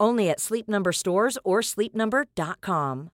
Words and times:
Only 0.00 0.30
at 0.30 0.40
Sleep 0.40 0.66
Number 0.66 0.92
stores 0.92 1.36
or 1.44 1.60
sleepnumber.com. 1.60 3.10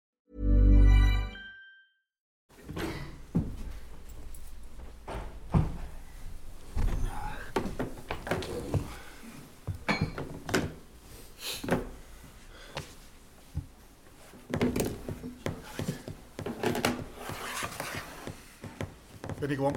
Ready, 19.39 19.57
go 19.57 19.67
on. 19.67 19.75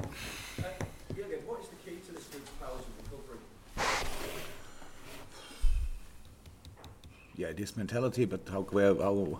Jürgen, 1.14 1.46
what 1.46 1.60
is 1.60 1.68
the 1.68 1.76
key 1.86 1.98
to 2.08 2.14
this 2.14 2.30
week's 2.34 2.50
powers 2.62 2.82
of 2.82 3.12
recovery? 3.12 3.38
Yeah, 7.40 7.48
it 7.48 7.60
is 7.62 7.78
mentality, 7.78 8.26
but 8.26 8.42
how, 8.52 8.64
where, 8.64 8.94
how, 8.96 9.40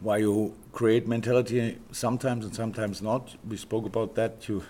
why 0.00 0.16
you 0.16 0.54
create 0.72 1.06
mentality 1.06 1.76
sometimes 1.92 2.42
and 2.46 2.54
sometimes 2.54 3.02
not. 3.02 3.36
We 3.46 3.58
spoke 3.58 3.84
about 3.84 4.14
that. 4.14 4.48
You, 4.48 4.64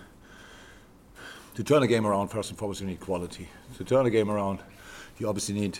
to 1.54 1.62
turn 1.62 1.84
a 1.84 1.86
game 1.86 2.04
around, 2.04 2.28
first 2.28 2.50
and 2.50 2.58
foremost, 2.58 2.80
you 2.80 2.88
need 2.88 2.98
quality. 2.98 3.48
To 3.76 3.84
turn 3.84 4.06
a 4.06 4.10
game 4.10 4.28
around, 4.28 4.58
you 5.18 5.28
obviously 5.28 5.54
need 5.54 5.78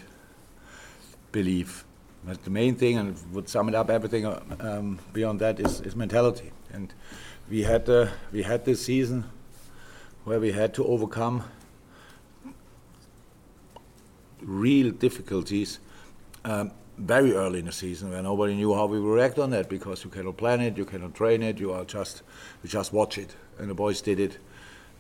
belief. 1.33 1.85
But 2.25 2.45
the 2.45 2.51
main 2.51 2.77
thing, 2.77 2.97
and 2.97 3.17
would 3.33 3.49
sum 3.49 3.69
it 3.69 3.75
up, 3.75 3.91
everything 3.91 4.25
uh, 4.25 4.41
um, 4.61 5.01
beyond 5.13 5.41
that 5.41 5.59
is, 5.59 5.81
is 5.81 5.97
mentality. 5.97 6.53
And 6.73 6.95
we 7.51 7.65
had 7.65 7.89
uh, 7.91 8.07
we 8.31 8.45
had 8.45 8.65
this 8.65 8.85
season 8.85 9.25
where 10.23 10.39
we 10.39 10.53
had 10.53 10.73
to 10.75 10.87
overcome 10.87 11.43
real 14.41 14.93
difficulties 14.93 15.81
um, 16.45 16.71
very 16.99 17.33
early 17.33 17.59
in 17.59 17.67
the 17.67 17.73
season 17.73 18.11
where 18.11 18.23
nobody 18.23 18.55
knew 18.55 18.75
how 18.75 18.87
we 18.87 19.01
would 19.01 19.15
react 19.15 19.39
on 19.39 19.51
that 19.51 19.69
because 19.69 20.05
you 20.05 20.11
cannot 20.11 20.37
plan 20.37 20.61
it, 20.61 20.77
you 20.77 20.85
cannot 20.85 21.15
train 21.15 21.43
it, 21.43 21.59
you 21.59 21.73
are 21.73 21.85
just 21.85 22.23
you 22.63 22.69
just 22.69 22.93
watch 22.93 23.19
it. 23.19 23.35
And 23.59 23.69
the 23.69 23.75
boys 23.75 24.01
did 24.01 24.21
it 24.21 24.39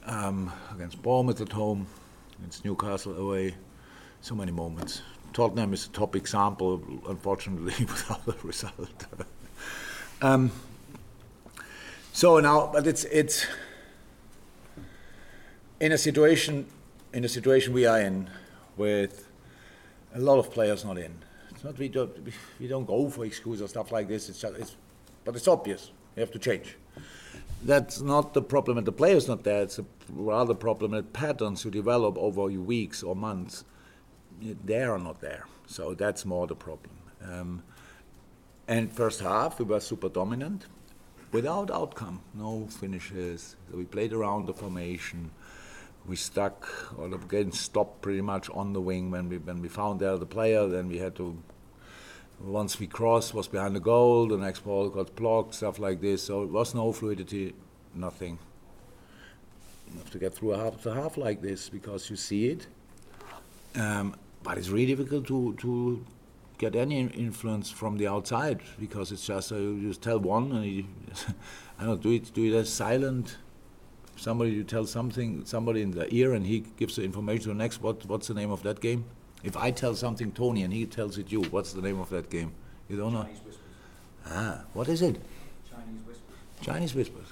um, 0.06 0.52
against 0.74 1.00
Bournemouth 1.02 1.40
at 1.40 1.52
home, 1.52 1.86
against 2.38 2.64
Newcastle 2.64 3.16
away. 3.16 3.54
So 4.20 4.34
many 4.34 4.52
moments. 4.52 5.02
Tottenham 5.32 5.72
is 5.72 5.86
a 5.86 5.90
top 5.90 6.16
example, 6.16 6.82
unfortunately, 7.08 7.74
without 7.84 8.24
the 8.24 8.36
result. 8.42 9.06
um, 10.22 10.50
so 12.12 12.38
now, 12.40 12.70
but 12.72 12.86
it's 12.86 13.04
it's 13.04 13.46
in 15.80 15.92
a 15.92 15.98
situation 15.98 16.66
in 17.12 17.24
a 17.24 17.28
situation 17.28 17.72
we 17.72 17.86
are 17.86 18.00
in 18.00 18.30
with 18.76 19.28
a 20.14 20.20
lot 20.20 20.38
of 20.38 20.50
players 20.50 20.84
not 20.84 20.98
in. 20.98 21.14
Not 21.64 21.78
we 21.78 21.88
don't 21.88 22.28
we 22.60 22.68
don't 22.68 22.84
go 22.84 23.08
for 23.08 23.24
excuses 23.24 23.62
or 23.62 23.68
stuff 23.68 23.90
like 23.90 24.06
this. 24.06 24.28
It's 24.28 24.40
just, 24.40 24.54
it's 24.56 24.76
but 25.24 25.34
it's 25.34 25.48
obvious. 25.48 25.92
You 26.14 26.20
have 26.20 26.30
to 26.32 26.38
change. 26.38 26.76
That's 27.64 28.02
not 28.02 28.34
the 28.34 28.42
problem 28.42 28.76
that 28.76 28.84
the 28.84 28.92
player's 28.92 29.26
not 29.26 29.44
there. 29.44 29.62
It's 29.62 29.78
a 29.78 29.86
rather 30.10 30.52
problem 30.52 30.90
that 30.90 31.14
patterns 31.14 31.64
you 31.64 31.70
develop 31.70 32.18
over 32.18 32.42
weeks 32.42 33.02
or 33.02 33.16
months, 33.16 33.64
they 34.40 34.82
are 34.82 34.98
not 34.98 35.22
there. 35.22 35.46
So 35.66 35.94
that's 35.94 36.26
more 36.26 36.46
the 36.46 36.54
problem. 36.54 36.96
Um, 37.26 37.62
and 38.68 38.92
first 38.92 39.20
half 39.20 39.58
we 39.58 39.64
were 39.64 39.80
super 39.80 40.10
dominant, 40.10 40.66
without 41.32 41.70
outcome, 41.70 42.20
no 42.34 42.66
finishes. 42.66 43.56
So 43.70 43.78
we 43.78 43.84
played 43.84 44.12
around 44.12 44.46
the 44.46 44.52
formation 44.52 45.30
we 46.06 46.16
stuck 46.16 46.68
or 46.98 47.06
again 47.06 47.52
stopped 47.52 48.02
pretty 48.02 48.20
much 48.20 48.50
on 48.50 48.72
the 48.72 48.80
wing 48.80 49.10
when 49.10 49.28
we 49.28 49.38
when 49.38 49.62
we 49.62 49.68
found 49.68 50.00
there 50.00 50.16
the 50.18 50.26
player. 50.26 50.66
Then 50.66 50.88
we 50.88 50.98
had 50.98 51.14
to 51.16 51.42
once 52.40 52.78
we 52.78 52.86
crossed 52.86 53.34
was 53.34 53.48
behind 53.48 53.76
the 53.76 53.80
goal. 53.80 54.28
The 54.28 54.36
next 54.36 54.60
ball 54.60 54.88
got 54.88 55.14
blocked, 55.14 55.54
stuff 55.54 55.78
like 55.78 56.00
this. 56.00 56.22
So 56.22 56.42
it 56.42 56.50
was 56.50 56.74
no 56.74 56.92
fluidity, 56.92 57.54
nothing. 57.94 58.38
You 59.92 59.98
have 59.98 60.10
to 60.10 60.18
get 60.18 60.34
through 60.34 60.52
a 60.52 60.58
half 60.58 60.82
to 60.82 60.94
half 60.94 61.16
like 61.16 61.40
this 61.40 61.68
because 61.68 62.10
you 62.10 62.16
see 62.16 62.48
it. 62.48 62.66
Um, 63.76 64.16
but 64.42 64.58
it's 64.58 64.68
really 64.68 64.94
difficult 64.94 65.26
to 65.28 65.54
to 65.60 66.04
get 66.58 66.76
any 66.76 67.00
influence 67.00 67.70
from 67.70 67.98
the 67.98 68.06
outside 68.06 68.60
because 68.78 69.10
it's 69.10 69.26
just 69.26 69.52
uh, 69.52 69.56
you 69.56 69.88
just 69.88 70.02
tell 70.02 70.20
one 70.20 70.52
and 70.52 70.64
he, 70.64 70.86
I 71.78 71.84
don't 71.84 72.00
do 72.00 72.12
it 72.12 72.32
do 72.32 72.44
it 72.44 72.56
as 72.56 72.72
silent 72.72 73.38
somebody 74.16 74.52
you 74.52 74.62
tell 74.62 74.86
something 74.86 75.44
somebody 75.44 75.82
in 75.82 75.90
the 75.90 76.12
ear 76.14 76.32
and 76.34 76.46
he 76.46 76.60
gives 76.76 76.96
the 76.96 77.02
information 77.02 77.44
to 77.44 77.48
the 77.48 77.54
next 77.54 77.82
what 77.82 78.06
what's 78.06 78.28
the 78.28 78.34
name 78.34 78.52
of 78.52 78.62
that 78.62 78.80
game 78.80 79.04
if 79.44 79.56
i 79.56 79.70
tell 79.70 79.94
something 79.94 80.32
tony 80.32 80.62
and 80.62 80.72
he 80.72 80.84
tells 80.86 81.18
it 81.18 81.30
you 81.30 81.42
what's 81.42 81.72
the 81.72 81.82
name 81.82 82.00
of 82.00 82.10
that 82.10 82.30
game? 82.30 82.52
You 82.88 82.96
don't 82.96 83.12
know? 83.12 83.22
Chinese 83.22 83.40
whispers. 83.46 83.62
ah 84.26 84.60
what 84.72 84.88
is 84.88 85.02
it? 85.02 85.20
Chinese 85.70 86.02
whispers. 86.06 86.66
chinese 86.66 86.94
whispers. 86.94 87.26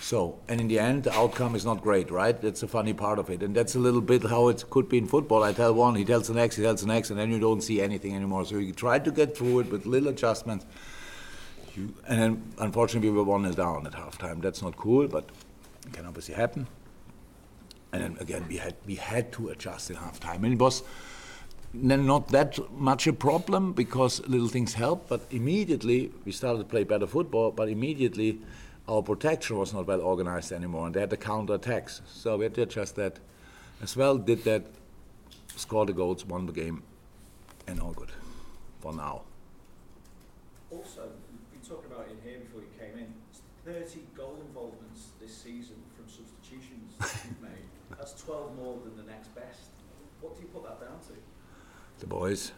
So 0.00 0.38
and 0.48 0.60
in 0.60 0.68
the 0.68 0.78
end 0.78 1.04
the 1.04 1.14
outcome 1.14 1.54
is 1.54 1.64
not 1.64 1.82
great 1.82 2.10
right? 2.10 2.40
That's 2.40 2.62
a 2.62 2.68
funny 2.68 2.92
part 2.92 3.18
of 3.18 3.30
it. 3.30 3.42
And 3.42 3.54
that's 3.54 3.74
a 3.74 3.78
little 3.78 4.00
bit 4.00 4.24
how 4.24 4.48
it 4.48 4.64
could 4.70 4.88
be 4.88 4.98
in 4.98 5.06
football. 5.06 5.42
I 5.42 5.52
tell 5.52 5.72
one 5.74 5.94
he 5.94 6.04
tells 6.04 6.28
the 6.28 6.34
next 6.34 6.56
he 6.56 6.62
tells 6.62 6.80
the 6.80 6.86
next 6.86 7.10
and 7.10 7.18
then 7.18 7.30
you 7.30 7.38
don't 7.38 7.62
see 7.62 7.80
anything 7.80 8.14
anymore. 8.14 8.44
So 8.44 8.56
you 8.56 8.72
try 8.72 8.98
to 8.98 9.10
get 9.10 9.36
through 9.36 9.60
it 9.60 9.70
with 9.70 9.86
little 9.86 10.08
adjustments. 10.08 10.66
You, 11.74 11.92
and 12.06 12.20
then 12.20 12.52
unfortunately 12.58 13.10
we 13.10 13.16
were 13.16 13.24
one 13.24 13.42
nil 13.42 13.52
down 13.52 13.86
at 13.86 13.92
halftime. 13.92 14.40
That's 14.40 14.62
not 14.62 14.76
cool 14.76 15.08
but 15.08 15.28
it 15.86 15.92
can 15.92 16.06
obviously 16.06 16.34
happen. 16.34 16.66
And 17.92 18.02
then 18.02 18.16
again, 18.20 18.44
we 18.48 18.56
had 18.56 18.74
we 18.86 18.96
had 18.96 19.32
to 19.32 19.50
adjust 19.50 19.88
in 19.88 19.96
halftime, 19.96 20.42
and 20.42 20.54
it 20.54 20.58
was 20.58 20.82
not 21.74 22.28
that 22.28 22.58
much 22.72 23.06
a 23.06 23.12
problem 23.12 23.72
because 23.72 24.26
little 24.26 24.48
things 24.48 24.74
help. 24.74 25.08
But 25.08 25.22
immediately 25.30 26.12
we 26.24 26.32
started 26.32 26.58
to 26.58 26.64
play 26.64 26.84
better 26.84 27.06
football. 27.06 27.50
But 27.50 27.68
immediately 27.68 28.40
our 28.88 29.02
protection 29.02 29.58
was 29.58 29.72
not 29.72 29.86
well 29.86 30.00
organized 30.00 30.52
anymore, 30.52 30.86
and 30.86 30.94
they 30.94 31.00
had 31.00 31.10
the 31.10 31.16
counter 31.16 31.54
attacks. 31.54 32.02
So 32.06 32.36
we 32.36 32.44
had 32.44 32.54
to 32.54 32.62
adjust 32.62 32.96
that 32.96 33.18
as 33.82 33.96
well. 33.96 34.18
Did 34.18 34.44
that, 34.44 34.64
scored 35.56 35.88
the 35.88 35.92
goals, 35.92 36.24
won 36.24 36.46
the 36.46 36.52
game, 36.52 36.82
and 37.66 37.80
all 37.80 37.92
good 37.92 38.12
for 38.80 38.92
now. 38.92 39.22
Also, 40.70 41.08
we 41.52 41.66
talked 41.66 41.86
about 41.86 42.06
it 42.06 42.12
in 42.12 42.30
here 42.30 42.40
before 42.40 42.60
you 42.60 42.68
came 42.78 42.98
in. 42.98 43.14
It's 43.30 43.40
30 43.64 44.04
goal 44.14 44.36
involvements 44.46 45.12
this 45.20 45.34
season 45.34 45.76
from 45.96 46.06
substitutions 46.08 46.92
that 47.00 47.24
you've 47.24 47.40
made. 47.40 47.64
That's 47.98 48.12
12 48.22 48.56
more 48.56 48.78
than 48.84 48.96
the 48.96 49.10
next 49.10 49.34
best. 49.34 49.70
What 50.20 50.36
do 50.36 50.42
you 50.42 50.48
put 50.48 50.64
that 50.64 50.80
down 50.80 50.98
to? 51.08 51.14
The 52.00 52.06
boys. 52.06 52.52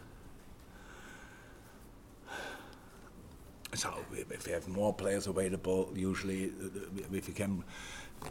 So 3.73 3.93
if 4.13 4.45
we 4.47 4.51
have 4.53 4.67
more 4.67 4.93
players 4.93 5.27
available, 5.27 5.91
usually 5.95 6.45
uh, 6.45 7.13
if 7.13 7.27
you 7.27 7.33
can, 7.33 7.63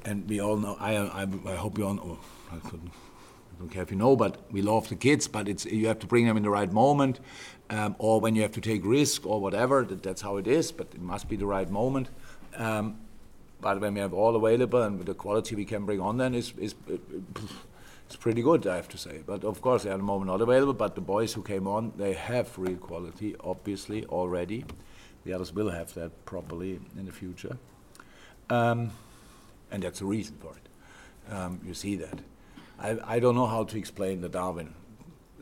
and 0.05 0.29
we 0.29 0.41
all 0.41 0.57
know. 0.57 0.77
I 0.81 0.97
I, 0.97 1.27
I 1.47 1.55
hope 1.55 1.79
you 1.79 1.87
all 1.87 1.95
know. 1.95 2.19
I 2.53 2.57
couldn't- 2.59 2.91
I 3.57 3.59
don't 3.61 3.71
care 3.71 3.83
if 3.83 3.91
you 3.91 3.97
know, 3.97 4.17
but 4.17 4.37
we 4.53 4.61
love 4.61 4.89
the 4.91 4.97
kids. 4.97 5.29
But 5.29 5.49
it's 5.49 5.65
you 5.65 5.87
have 5.87 5.99
to 6.01 6.07
bring 6.07 6.27
them 6.27 6.37
in 6.37 6.43
the 6.43 6.51
right 6.51 6.71
moment, 6.71 7.21
um, 7.71 7.97
or 7.99 8.21
when 8.21 8.35
you 8.37 8.43
have 8.43 8.53
to 8.53 8.61
take 8.61 8.85
risk 8.85 9.25
or 9.25 9.41
whatever. 9.41 9.83
That, 9.85 10.03
that's 10.03 10.21
how 10.21 10.37
it 10.37 10.47
is. 10.47 10.73
But 10.73 10.89
it 10.95 11.01
must 11.01 11.29
be 11.29 11.37
the 11.37 11.47
right 11.47 11.71
moment. 11.71 12.11
Um, 12.57 12.99
but 13.63 13.81
when 13.81 13.95
we 13.95 14.01
have 14.01 14.13
all 14.13 14.37
available 14.37 14.83
and 14.83 15.01
the 15.07 15.15
quality 15.15 15.55
we 15.55 15.65
can 15.65 15.87
bring 15.87 16.01
on, 16.01 16.19
then 16.19 16.35
is 16.35 16.53
is 16.59 16.75
it's 18.07 18.17
pretty 18.17 18.41
good, 18.41 18.67
I 18.67 18.77
have 18.77 18.89
to 18.91 18.99
say. 18.99 19.23
But 19.27 19.45
of 19.45 19.61
course, 19.61 19.83
they 19.83 19.91
are 19.91 19.95
at 19.95 19.99
the 19.99 20.05
moment 20.05 20.31
not 20.31 20.41
available. 20.41 20.75
But 20.75 20.95
the 20.95 21.01
boys 21.01 21.33
who 21.33 21.43
came 21.43 21.67
on, 21.67 21.93
they 21.97 22.15
have 22.15 22.57
real 22.57 22.77
quality, 22.77 23.35
obviously 23.43 24.05
already. 24.07 24.65
The 25.25 25.33
others 25.33 25.53
will 25.53 25.71
have 25.71 25.93
that 25.95 26.25
properly 26.25 26.79
in 26.97 27.07
the 27.07 27.13
future, 27.13 27.59
um, 28.49 28.93
and 29.73 29.83
that's 29.83 29.99
the 29.99 30.05
reason 30.05 30.37
for 30.39 30.53
it. 30.53 31.33
Um, 31.33 31.61
you 31.67 31.75
see 31.75 31.97
that. 31.97 32.21
I, 32.79 33.17
I 33.17 33.19
don't 33.19 33.35
know 33.35 33.47
how 33.47 33.65
to 33.65 33.77
explain 33.77 34.21
the 34.21 34.29
Darwin 34.29 34.75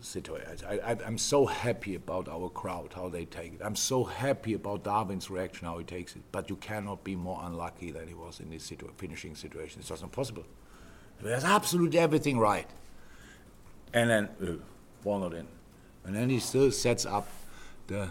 situation. 0.01 0.67
I, 0.67 0.97
I'm 1.05 1.19
so 1.19 1.45
happy 1.47 1.95
about 1.97 2.29
our 2.29 2.49
crowd, 2.49 2.93
how 2.95 3.11
they 3.11 3.27
take 3.27 3.55
it. 3.55 3.61
I'm 3.63 3.77
so 3.77 4.05
happy 4.05 4.55
about 4.55 4.85
Darwin's 4.85 5.29
reaction, 5.29 5.67
how 5.67 5.77
he 5.79 5.85
takes 5.85 6.17
it. 6.17 6.23
But 6.33 6.49
you 6.49 6.57
cannot 6.57 7.05
be 7.05 7.17
more 7.17 7.41
unlucky 7.43 7.91
than 7.91 8.09
he 8.09 8.15
was 8.15 8.41
in 8.41 8.51
this 8.51 8.73
finishing 8.97 9.35
situation. 9.35 9.81
It's 9.81 9.89
just 9.89 10.03
impossible. 10.03 10.45
He 11.23 11.29
has 11.31 11.45
absolutely 11.45 11.99
everything 11.99 12.39
right. 12.39 12.69
And 13.93 14.11
then, 14.11 14.29
uh, 14.43 14.53
one 15.03 15.21
not 15.21 15.35
in. 15.35 15.47
And 16.05 16.15
then 16.15 16.29
he 16.29 16.39
still 16.39 16.71
sets 16.71 17.07
up 17.07 17.29
the, 17.87 18.11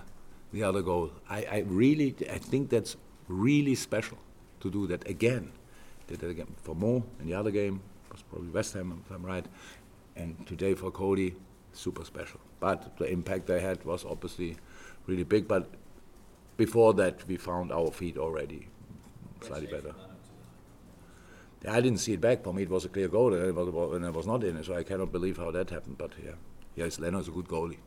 the 0.51 0.63
other 0.63 0.81
goal. 0.81 1.11
I, 1.29 1.45
I 1.51 1.63
really, 1.67 2.15
I 2.31 2.37
think 2.37 2.69
that's 2.69 2.95
really 3.27 3.75
special 3.75 4.17
to 4.61 4.71
do 4.71 4.87
that 4.87 5.07
again. 5.07 5.51
Did 6.07 6.19
that 6.19 6.29
again 6.29 6.55
for 6.63 6.75
Mo 6.75 7.03
in 7.19 7.27
the 7.27 7.33
other 7.33 7.51
game, 7.51 7.81
was 8.11 8.21
probably 8.23 8.49
West 8.49 8.73
Ham, 8.73 9.03
if 9.05 9.11
I'm 9.11 9.25
right. 9.25 9.45
And 10.15 10.45
today 10.47 10.73
for 10.73 10.91
Cody, 10.91 11.35
super 11.73 12.05
special. 12.05 12.39
But 12.59 12.97
the 12.97 13.05
impact 13.05 13.47
they 13.47 13.59
had 13.59 13.83
was 13.83 14.05
obviously 14.05 14.57
really 15.07 15.23
big. 15.23 15.47
But 15.47 15.69
before 16.55 16.93
that, 16.95 17.27
we 17.27 17.37
found 17.37 17.71
our 17.71 17.91
feet 17.91 18.17
already 18.17 18.67
slightly 19.41 19.67
better. 19.67 19.93
I 21.67 21.79
didn't 21.79 21.99
see 21.99 22.13
it 22.13 22.21
back. 22.21 22.43
For 22.43 22.53
me, 22.53 22.63
it 22.63 22.69
was 22.69 22.85
a 22.85 22.89
clear 22.89 23.07
goal, 23.07 23.33
and 23.33 24.05
I 24.05 24.09
was 24.09 24.27
not 24.27 24.43
in 24.43 24.57
it, 24.57 24.65
so 24.65 24.75
I 24.75 24.83
cannot 24.83 25.11
believe 25.11 25.37
how 25.37 25.51
that 25.51 25.69
happened. 25.69 25.97
But 25.97 26.11
yeah, 26.23 26.31
yes, 26.75 26.99
Leno's 26.99 27.27
a 27.27 27.31
good 27.31 27.47
goalie. 27.47 27.77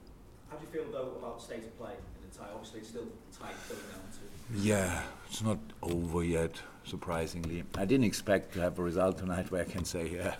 How 0.50 0.56
do 0.56 0.67
you 0.67 0.73
feel 0.73 0.93
though 0.93 1.17
about 1.19 1.43
state 1.43 1.64
of 1.64 1.78
play 1.78 1.93
in 1.93 2.31
the 2.31 2.37
tie? 2.37 2.49
Obviously, 2.55 2.81
it's 2.81 2.88
still 2.88 3.06
tight 3.38 3.55
going 3.69 3.81
down 3.81 4.00
to. 4.12 4.67
Yeah, 4.67 5.02
it's 5.28 5.43
not 5.43 5.58
over 5.82 6.25
yet. 6.25 6.55
Surprisingly, 6.84 7.64
I 7.76 7.84
didn't 7.84 8.06
expect 8.06 8.55
to 8.55 8.61
have 8.61 8.78
a 8.78 8.82
result 8.82 9.19
tonight 9.19 9.50
where 9.50 9.62
I 9.62 9.64
can 9.64 9.84
say, 9.84 10.08
yeah, 10.08 10.37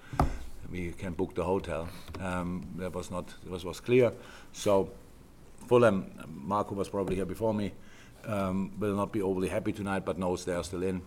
we 0.70 0.92
can 0.92 1.14
book 1.14 1.34
the 1.34 1.42
hotel. 1.42 1.88
Um, 2.20 2.68
that 2.76 2.94
was 2.94 3.10
not 3.10 3.34
that 3.44 3.64
was 3.64 3.80
clear. 3.80 4.12
So 4.52 4.90
Fulham, 5.66 6.06
Marco 6.28 6.74
was 6.74 6.88
probably 6.88 7.16
here 7.16 7.24
before 7.24 7.54
me, 7.54 7.72
um, 8.26 8.72
will 8.78 8.94
not 8.94 9.10
be 9.10 9.22
overly 9.22 9.48
happy 9.48 9.72
tonight, 9.72 10.04
but 10.04 10.18
knows 10.18 10.44
they 10.44 10.52
are 10.52 10.64
still 10.64 10.82
in. 10.82 11.00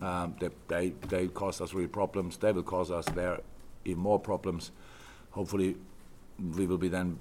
Um, 0.00 0.34
they, 0.40 0.48
they, 0.68 0.88
they 1.08 1.28
cause 1.28 1.60
us 1.60 1.74
real 1.74 1.88
problems. 1.88 2.36
They 2.38 2.52
will 2.52 2.62
cause 2.62 2.90
us 2.90 3.04
there 3.06 3.40
even 3.84 4.02
more 4.02 4.18
problems. 4.18 4.70
Hopefully, 5.32 5.76
we 6.56 6.66
will 6.66 6.78
be 6.78 6.88
then 6.88 7.18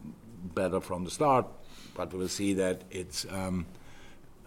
better 0.56 0.80
from 0.80 1.04
the 1.04 1.12
start, 1.12 1.45
but 1.95 2.12
we 2.13 2.19
will 2.19 2.30
see 2.30 2.54
that 2.54 2.81
it's 2.92 3.25
um, 3.30 3.66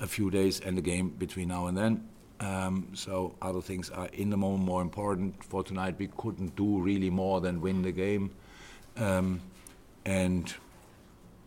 a 0.01 0.07
few 0.07 0.31
days 0.31 0.61
and 0.61 0.77
the 0.77 0.83
game 0.83 1.11
between 1.11 1.49
now 1.49 1.67
and 1.67 1.77
then. 1.77 2.09
Um, 2.41 2.89
so 2.95 3.35
other 3.41 3.61
things 3.61 3.91
are 3.91 4.09
in 4.09 4.31
the 4.31 4.37
moment 4.37 4.65
more 4.65 4.83
important. 4.83 5.45
For 5.45 5.63
tonight, 5.63 5.95
we 5.99 6.09
couldn't 6.17 6.57
do 6.57 6.81
really 6.81 7.11
more 7.11 7.41
than 7.41 7.61
win 7.61 7.83
the 7.83 7.93
game, 7.93 8.33
um, 8.97 9.41
and 10.05 10.53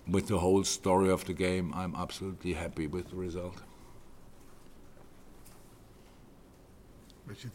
with 0.07 0.27
the 0.27 0.37
whole 0.37 0.63
story 0.63 1.09
of 1.09 1.25
the 1.25 1.33
game, 1.33 1.73
I'm 1.75 1.95
absolutely 1.95 2.53
happy 2.53 2.87
with 2.87 3.09
the 3.09 3.15
result. 3.15 3.57
Richard. 7.27 7.51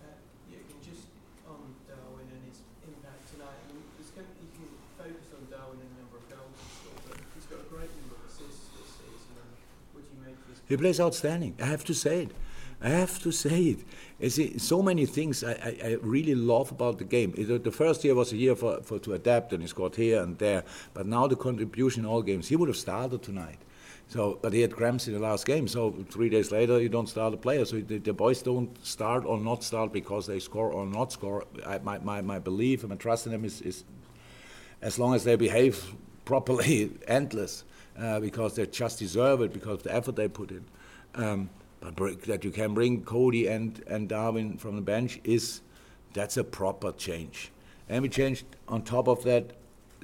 Uh, 0.00 0.08
yeah, 0.50 0.56
just 0.80 1.04
on 1.44 1.76
Darwin 1.84 2.24
and 2.32 2.42
his 2.48 2.64
impact 2.88 3.28
tonight. 3.28 3.52
I 3.52 3.72
mean, 3.76 3.84
going, 4.16 4.24
you 4.40 4.48
can 4.56 4.68
focus 4.96 5.28
on 5.36 5.44
Darwin 5.52 5.76
and 5.84 5.90
the 5.92 6.00
number 6.00 6.16
of 6.16 6.24
goals 6.32 6.56
he 6.56 6.68
scored, 6.80 7.02
but 7.04 7.18
he's 7.36 7.44
got 7.44 7.60
a 7.60 7.68
great 7.68 7.92
number 8.00 8.16
of 8.16 8.24
assists 8.24 8.72
this 8.72 8.88
season. 8.96 9.36
And 9.36 9.52
what 9.92 10.00
do 10.00 10.08
you 10.16 10.20
make 10.24 10.40
of 10.40 10.48
his? 10.48 10.64
He 10.64 10.76
plays 10.76 10.98
outstanding. 10.98 11.54
I 11.60 11.66
have 11.66 11.84
to 11.84 11.94
say 11.94 12.22
it. 12.24 12.32
I 12.80 12.88
have 12.88 13.18
to 13.20 13.32
say 13.32 13.76
it. 13.76 13.80
It's 14.18 14.62
so 14.62 14.82
many 14.82 15.04
things 15.04 15.44
I, 15.44 15.52
I, 15.52 15.78
I, 15.84 15.96
really 16.02 16.34
love 16.34 16.70
about 16.70 16.98
the 16.98 17.04
game. 17.04 17.32
The 17.32 17.70
first 17.72 18.04
year 18.04 18.14
was 18.14 18.32
a 18.32 18.36
year 18.36 18.54
for, 18.54 18.82
for 18.82 18.98
to 18.98 19.14
adapt, 19.14 19.52
and 19.52 19.62
he 19.62 19.68
scored 19.68 19.96
here 19.96 20.22
and 20.22 20.38
there. 20.38 20.62
But 20.94 21.06
now 21.06 21.26
the 21.26 21.36
contribution 21.36 22.04
in 22.04 22.06
all 22.06 22.22
games, 22.22 22.48
he 22.48 22.56
would 22.56 22.68
have 22.68 22.76
started 22.76 23.22
tonight. 23.22 23.58
So, 24.08 24.38
but 24.40 24.52
he 24.52 24.60
had 24.60 24.74
cramps 24.74 25.08
in 25.08 25.14
the 25.14 25.20
last 25.20 25.46
game. 25.46 25.66
So 25.66 25.92
three 26.10 26.28
days 26.28 26.52
later, 26.52 26.80
you 26.80 26.88
don't 26.88 27.08
start 27.08 27.34
a 27.34 27.36
player. 27.36 27.64
So 27.64 27.80
the, 27.80 27.98
the 27.98 28.12
boys 28.12 28.40
don't 28.40 28.84
start 28.84 29.24
or 29.24 29.38
not 29.38 29.64
start 29.64 29.92
because 29.92 30.26
they 30.26 30.38
score 30.38 30.70
or 30.70 30.86
not 30.86 31.12
score. 31.12 31.44
I, 31.66 31.78
my, 31.78 31.98
my, 31.98 32.20
my 32.20 32.38
belief 32.38 32.82
and 32.82 32.90
my 32.90 32.96
trust 32.96 33.26
in 33.26 33.32
them 33.32 33.44
is, 33.44 33.60
is 33.62 33.84
as 34.80 34.98
long 34.98 35.14
as 35.14 35.24
they 35.24 35.34
behave 35.34 35.94
properly, 36.24 36.92
endless, 37.08 37.64
uh, 37.98 38.20
because 38.20 38.54
they 38.54 38.66
just 38.66 38.98
deserve 38.98 39.40
it 39.40 39.52
because 39.52 39.78
of 39.78 39.82
the 39.82 39.94
effort 39.94 40.16
they 40.16 40.28
put 40.28 40.50
in. 40.50 40.64
Um, 41.14 41.50
but 41.94 42.22
that 42.22 42.44
you 42.44 42.50
can 42.50 42.74
bring 42.74 43.02
Cody 43.04 43.46
and, 43.46 43.82
and 43.86 44.08
Darwin 44.08 44.56
from 44.56 44.76
the 44.76 44.82
bench 44.82 45.20
is 45.24 45.60
that's 46.14 46.36
a 46.36 46.44
proper 46.44 46.92
change. 46.92 47.50
And 47.88 48.02
we 48.02 48.08
changed 48.08 48.44
on 48.68 48.82
top 48.82 49.08
of 49.08 49.22
that 49.24 49.52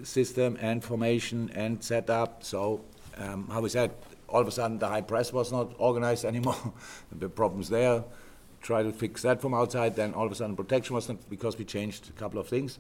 system 0.03 0.57
and 0.61 0.83
formation 0.83 1.51
and 1.55 1.83
setup. 1.83 2.45
So 2.45 2.83
um, 3.19 3.49
how 3.51 3.61
we 3.61 3.69
said, 3.69 3.93
all 4.29 4.41
of 4.41 4.49
a 4.49 4.51
sudden 4.51 4.79
the 4.79 4.89
high 4.89 5.01
press 5.03 5.33
was 5.33 5.53
not 5.53 5.73
organized 5.79 6.25
anymore. 6.33 6.73
the 7.11 7.29
problems 7.29 7.69
there. 7.69 8.05
Try 8.61 8.83
to 8.83 8.93
fix 8.93 9.23
that 9.23 9.41
from 9.41 9.55
outside. 9.55 9.97
Then 9.97 10.15
all 10.15 10.27
of 10.27 10.33
a 10.33 10.35
sudden 10.35 10.57
protection 10.57 10.95
was 10.95 11.09
not 11.09 11.29
because 11.29 11.59
we 11.59 11.65
changed 11.65 12.09
a 12.09 12.13
couple 12.13 12.39
of 12.39 12.49
things. 12.49 12.79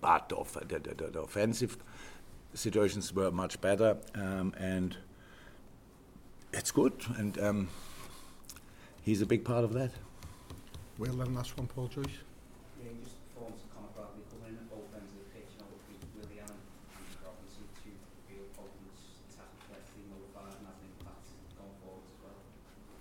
But 0.00 0.28
the, 0.30 0.78
the, 0.78 0.94
the, 0.94 1.04
the 1.10 1.20
offensive 1.20 1.76
situations 2.54 3.14
were 3.14 3.30
much 3.30 3.60
better, 3.60 3.98
um, 4.14 4.52
and 4.58 4.96
it's 6.52 6.70
good. 6.70 6.92
And 7.16 7.38
um, 7.38 7.68
he's 9.02 9.22
a 9.22 9.26
big 9.26 9.44
part 9.44 9.64
of 9.64 9.72
that. 9.74 9.90
Well, 10.98 11.12
then 11.12 11.34
last 11.34 11.56
one, 11.56 11.66
Paul 11.68 11.88
Joyce. 11.88 12.18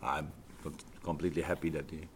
I'm 0.01 0.31
completely 1.03 1.41
happy 1.41 1.69
that 1.71 1.89
he. 1.89 2.07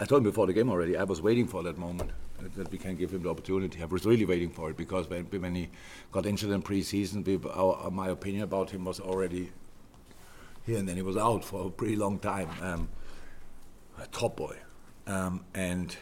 I 0.00 0.04
told 0.04 0.20
him 0.20 0.30
before 0.30 0.46
the 0.46 0.52
game 0.52 0.70
already. 0.70 0.96
I 0.96 1.04
was 1.04 1.20
waiting 1.20 1.48
for 1.48 1.62
that 1.64 1.76
moment 1.76 2.12
that, 2.40 2.54
that 2.54 2.70
we 2.70 2.78
can 2.78 2.96
give 2.96 3.12
him 3.12 3.22
the 3.22 3.30
opportunity. 3.30 3.82
I 3.82 3.86
was 3.86 4.04
really 4.04 4.24
waiting 4.24 4.50
for 4.50 4.70
it 4.70 4.76
because 4.76 5.08
when, 5.08 5.24
when 5.24 5.54
he 5.54 5.70
got 6.12 6.24
injured 6.24 6.50
in 6.50 6.62
pre-season, 6.62 7.24
we, 7.24 7.38
our, 7.50 7.90
my 7.90 8.08
opinion 8.08 8.44
about 8.44 8.70
him 8.70 8.84
was 8.84 9.00
already 9.00 9.50
here, 10.64 10.78
and 10.78 10.88
then 10.88 10.96
he 10.96 11.02
was 11.02 11.16
out 11.16 11.44
for 11.44 11.66
a 11.66 11.70
pretty 11.70 11.96
long 11.96 12.18
time. 12.18 12.48
Um, 12.60 12.88
a 14.00 14.06
top 14.06 14.36
boy, 14.36 14.56
um, 15.06 15.44
and 15.54 15.96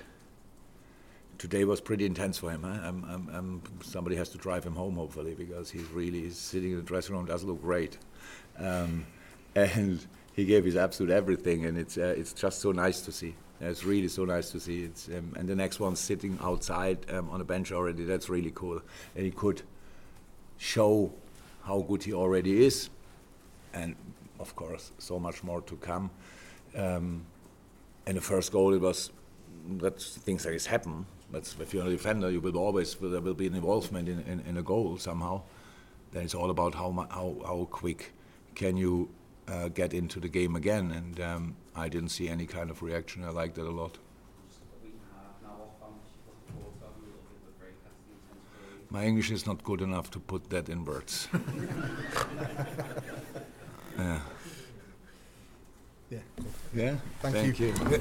today 1.39 1.65
was 1.65 1.81
pretty 1.81 2.05
intense 2.05 2.39
for 2.39 2.51
him. 2.51 2.63
Huh? 2.63 2.81
I'm, 2.83 3.05
I'm, 3.05 3.31
I'm, 3.33 3.63
somebody 3.83 4.17
has 4.17 4.29
to 4.31 4.39
drive 4.39 4.65
him 4.65 4.75
home, 4.75 4.97
hopefully, 4.97 5.35
because 5.35 5.71
he's 5.71 5.89
really 5.91 6.23
he's 6.23 6.37
sitting 6.37 6.73
in 6.73 6.77
the 6.77 6.83
dressing 6.83 7.15
room. 7.15 7.25
Doesn't 7.25 7.49
look 7.49 7.63
great, 7.63 7.97
um, 8.59 9.07
and 9.55 10.05
he 10.37 10.45
gave 10.45 10.67
his 10.67 10.77
absolute 10.77 11.11
everything, 11.11 11.65
and 11.65 11.79
it's 11.79 11.97
uh, 11.97 12.15
it's 12.17 12.35
just 12.35 12.61
so 12.61 12.71
nice 12.71 13.01
to 13.01 13.11
see. 13.11 13.35
It's 13.59 13.85
really 13.85 14.09
so 14.09 14.27
nice 14.27 14.51
to 14.51 14.61
see. 14.61 14.85
It's 14.85 15.09
um, 15.09 15.33
and 15.37 15.49
the 15.49 15.57
next 15.57 15.81
one 15.81 15.97
sitting 15.97 16.39
outside 16.43 16.99
um, 17.11 17.31
on 17.31 17.41
a 17.41 17.45
bench 17.45 17.73
already. 17.73 18.05
That's 18.05 18.29
really 18.29 18.53
cool, 18.55 18.83
and 19.17 19.25
he 19.25 19.31
could 19.31 19.63
show 20.59 21.11
how 21.65 21.81
good 21.81 22.05
he 22.05 22.13
already 22.13 22.65
is, 22.65 22.91
and 23.73 23.97
of 24.39 24.55
course, 24.55 24.93
so 24.99 25.19
much 25.19 25.43
more 25.43 25.63
to 25.63 25.77
come. 25.77 26.11
Um, 26.77 27.25
and 28.07 28.19
the 28.19 28.21
first 28.21 28.53
goal, 28.53 28.75
it 28.75 28.81
was 28.81 29.11
that 29.79 30.01
things 30.01 30.45
like 30.45 30.53
this 30.53 30.67
happen. 30.67 31.07
But 31.33 31.53
if 31.59 31.73
you're 31.73 31.87
a 31.87 31.91
defender, 31.91 32.31
you 32.31 32.43
will 32.43 32.59
always 32.59 32.95
there 32.95 33.23
will 33.23 33.35
be 33.35 33.47
an 33.47 33.55
involvement 33.55 34.07
in, 34.07 34.21
in, 34.21 34.41
in 34.41 34.59
a 34.59 34.63
goal 34.63 34.99
somehow. 34.99 35.41
Then 36.13 36.25
it's 36.25 36.35
all 36.35 36.51
about 36.51 36.75
how 36.75 36.93
how 37.11 37.37
how 37.45 37.69
quick 37.71 38.13
can 38.55 38.77
you 38.77 39.09
uh, 39.49 39.69
get 39.69 39.95
into 39.95 40.21
the 40.21 40.29
game 40.29 40.57
again. 40.57 40.91
And 40.91 41.21
um, 41.21 41.57
I 41.75 41.89
didn't 41.89 42.11
see 42.11 42.29
any 42.29 42.47
kind 42.47 42.71
of 42.71 42.83
reaction. 42.83 43.25
I 43.25 43.31
liked 43.31 43.59
it 43.59 43.67
a 43.67 43.71
lot. 43.71 43.99
My 48.89 49.05
English 49.05 49.31
is 49.33 49.47
not 49.47 49.65
good 49.65 49.81
enough 49.81 50.11
to 50.13 50.21
put 50.21 50.49
that 50.51 50.69
in 50.69 50.85
words. 50.85 51.29
yeah. 53.99 54.21
Yeah. 56.09 56.19
Yeah. 56.73 56.97
Thank, 57.21 57.35
Thank 57.35 57.59
you. 57.61 57.75
you. 57.91 58.01